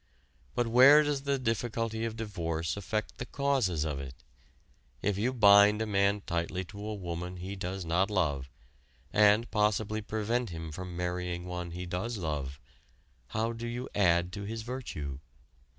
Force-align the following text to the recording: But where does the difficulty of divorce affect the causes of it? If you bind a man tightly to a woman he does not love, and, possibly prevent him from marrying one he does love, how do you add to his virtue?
But 0.55 0.65
where 0.65 1.03
does 1.03 1.21
the 1.25 1.37
difficulty 1.37 2.05
of 2.05 2.15
divorce 2.17 2.75
affect 2.75 3.19
the 3.19 3.25
causes 3.27 3.83
of 3.85 3.99
it? 3.99 4.15
If 5.03 5.15
you 5.19 5.31
bind 5.31 5.79
a 5.79 5.85
man 5.85 6.21
tightly 6.21 6.63
to 6.73 6.83
a 6.87 6.95
woman 6.95 7.37
he 7.37 7.55
does 7.55 7.85
not 7.85 8.09
love, 8.09 8.49
and, 9.13 9.51
possibly 9.51 10.01
prevent 10.01 10.49
him 10.49 10.71
from 10.71 10.97
marrying 10.97 11.45
one 11.45 11.69
he 11.69 11.85
does 11.85 12.17
love, 12.17 12.59
how 13.27 13.53
do 13.53 13.67
you 13.67 13.89
add 13.93 14.33
to 14.33 14.41
his 14.43 14.63
virtue? 14.63 15.19